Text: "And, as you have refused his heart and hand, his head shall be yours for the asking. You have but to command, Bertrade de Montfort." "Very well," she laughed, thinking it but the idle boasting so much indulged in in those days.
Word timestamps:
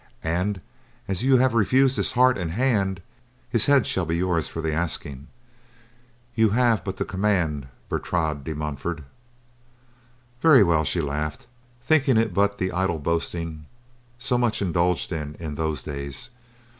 "And, 0.23 0.61
as 1.07 1.21
you 1.23 1.37
have 1.37 1.53
refused 1.53 1.97
his 1.97 2.13
heart 2.13 2.35
and 2.35 2.53
hand, 2.53 3.03
his 3.51 3.67
head 3.67 3.85
shall 3.85 4.03
be 4.03 4.17
yours 4.17 4.47
for 4.47 4.59
the 4.59 4.73
asking. 4.73 5.27
You 6.33 6.49
have 6.57 6.83
but 6.83 6.97
to 6.97 7.05
command, 7.05 7.67
Bertrade 7.87 8.43
de 8.43 8.55
Montfort." 8.55 9.01
"Very 10.41 10.63
well," 10.63 10.83
she 10.83 11.01
laughed, 11.01 11.45
thinking 11.83 12.17
it 12.17 12.33
but 12.33 12.57
the 12.57 12.71
idle 12.71 12.97
boasting 12.97 13.67
so 14.17 14.39
much 14.39 14.59
indulged 14.59 15.11
in 15.11 15.35
in 15.35 15.53
those 15.53 15.83
days. 15.83 16.31